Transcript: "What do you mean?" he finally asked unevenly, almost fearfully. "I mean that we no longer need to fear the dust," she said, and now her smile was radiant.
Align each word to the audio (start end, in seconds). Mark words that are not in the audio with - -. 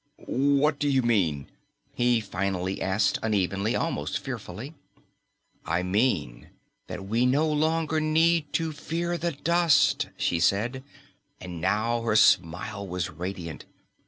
"What 0.25 0.79
do 0.79 0.89
you 0.89 1.03
mean?" 1.03 1.45
he 1.93 2.21
finally 2.21 2.81
asked 2.81 3.19
unevenly, 3.21 3.75
almost 3.75 4.17
fearfully. 4.17 4.73
"I 5.63 5.83
mean 5.83 6.47
that 6.87 7.05
we 7.05 7.27
no 7.27 7.47
longer 7.47 7.99
need 7.99 8.51
to 8.53 8.71
fear 8.71 9.15
the 9.15 9.33
dust," 9.33 10.09
she 10.17 10.39
said, 10.39 10.83
and 11.39 11.61
now 11.61 12.01
her 12.01 12.15
smile 12.15 12.87
was 12.87 13.11
radiant. 13.11 13.65